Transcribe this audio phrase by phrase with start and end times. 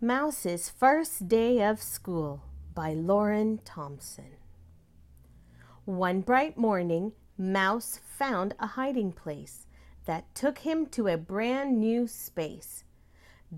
[0.00, 2.42] Mouse's First Day of School
[2.74, 4.36] by Lauren Thompson.
[5.86, 9.66] One bright morning, Mouse found a hiding place
[10.04, 12.84] that took him to a brand new space.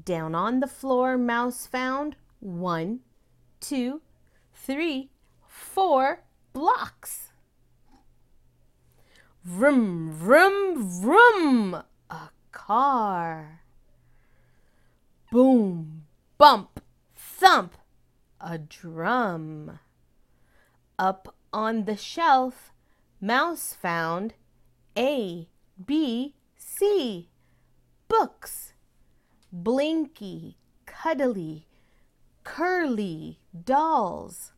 [0.04, 3.00] Down on the floor, Mouse found one,
[3.59, 4.00] two,
[4.55, 5.11] three,
[5.45, 7.32] four blocks.
[9.43, 11.82] Vroom, vroom, vroom!
[12.09, 13.62] A car.
[15.30, 15.77] Boom,
[16.38, 16.80] bump,
[17.16, 17.77] thump,
[18.41, 19.80] a drum.
[20.97, 22.73] Up on the shelf,
[23.20, 24.34] Mouse found
[24.97, 25.48] A,
[25.84, 27.28] B, C,
[28.06, 28.73] books.
[29.52, 30.56] Blinky,
[30.87, 31.66] cuddly,
[32.45, 34.52] curly dolls.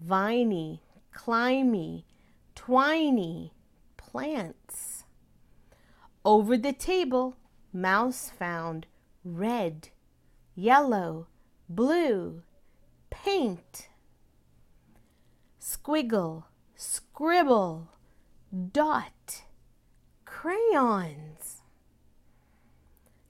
[0.00, 0.82] Viney,
[1.14, 2.04] climby,
[2.56, 3.52] twiny
[3.96, 5.04] plants.
[6.24, 7.36] Over the table,
[7.72, 8.86] Mouse found
[9.24, 9.90] red,
[10.56, 11.26] yellow,
[11.68, 12.42] blue,
[13.10, 13.88] paint,
[15.60, 17.88] squiggle, scribble,
[18.72, 19.42] dot,
[20.24, 21.60] crayons,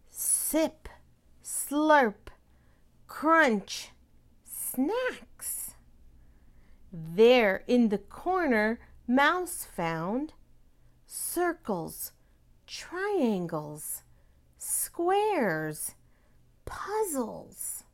[0.09, 0.89] sip,
[1.43, 2.29] slurp,
[3.09, 3.91] crunch,
[4.45, 5.75] snacks.
[6.93, 10.33] There in the corner, Mouse found
[11.07, 12.13] circles,
[12.67, 14.03] triangles,
[14.59, 15.95] squares,
[16.67, 17.85] puzzles,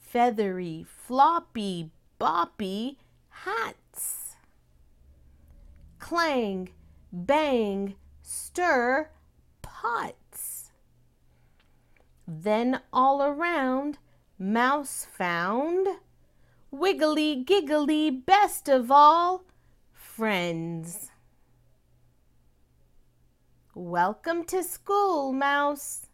[0.00, 1.90] feathery, floppy,
[2.20, 2.96] boppy
[3.28, 4.34] hats.
[6.00, 6.70] Clang,
[7.12, 9.08] bang, stir,
[9.62, 10.72] pots.
[12.26, 13.98] Then all around,
[14.38, 15.86] Mouse found
[16.70, 19.44] wiggly, giggly, best of all,
[19.92, 21.10] friends.
[23.74, 26.06] Welcome to school, Mouse.